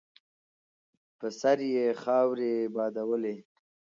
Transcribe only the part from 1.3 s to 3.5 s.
سر یې خاورې بادولې.